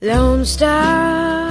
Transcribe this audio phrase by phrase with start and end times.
[0.00, 1.50] Lone Star,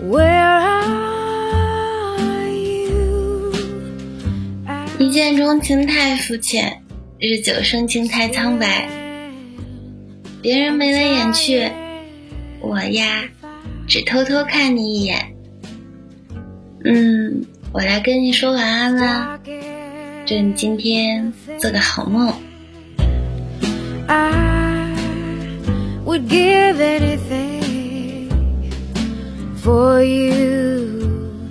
[0.00, 3.52] where are you?
[5.00, 6.84] 一见钟情太肤浅，
[7.18, 8.88] 日久生情太苍白。
[10.40, 11.68] 别人眉来眼去，
[12.60, 13.24] 我呀，
[13.88, 15.34] 只偷偷看你一眼。
[16.84, 19.40] 嗯，我来跟你说晚安啦，
[20.24, 22.32] 祝你今天做个好梦。
[26.16, 28.30] Would give anything
[29.56, 31.46] for you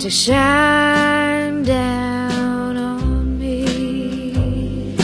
[0.00, 4.96] to shine down on me.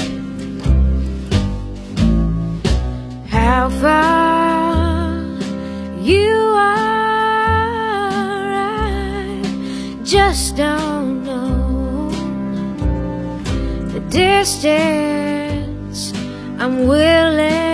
[3.28, 5.12] How far
[6.00, 7.34] you are,
[8.54, 12.09] I just don't know
[13.92, 15.34] the distance
[16.59, 17.73] I'm willing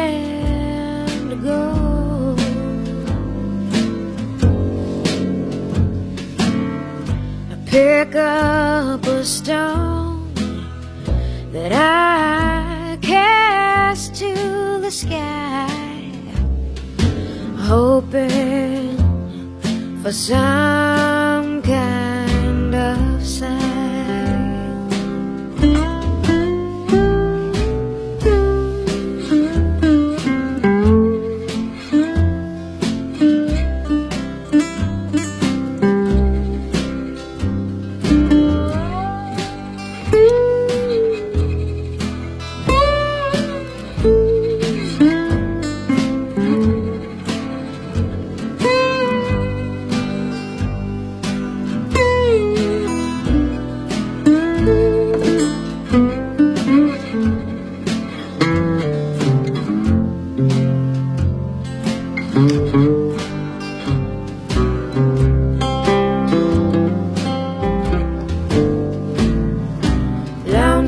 [7.71, 10.35] pick up a stone
[11.53, 15.69] that I cast to the sky,
[17.57, 18.99] hoping
[20.03, 21.10] for some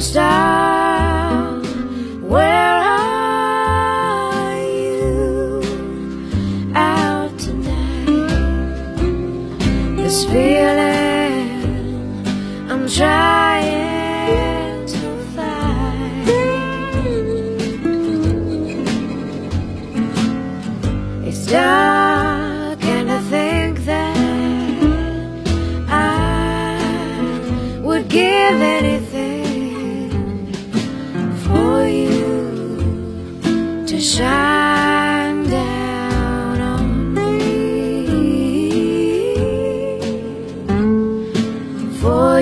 [0.03, 1.61] Star,
[2.21, 5.63] where are you
[6.75, 8.07] out tonight?
[9.97, 10.82] This feeling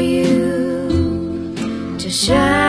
[0.00, 1.54] you
[1.98, 2.59] to shine.